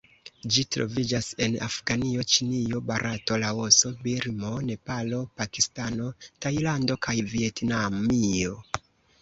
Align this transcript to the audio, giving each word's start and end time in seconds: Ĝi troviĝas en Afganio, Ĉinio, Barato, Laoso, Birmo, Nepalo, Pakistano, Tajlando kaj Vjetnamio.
Ĝi 0.53 0.61
troviĝas 0.75 1.27
en 1.47 1.57
Afganio, 1.65 2.23
Ĉinio, 2.35 2.79
Barato, 2.87 3.37
Laoso, 3.45 3.91
Birmo, 4.07 4.55
Nepalo, 4.71 5.21
Pakistano, 5.43 6.11
Tajlando 6.47 7.01
kaj 7.09 7.19
Vjetnamio. 7.37 8.59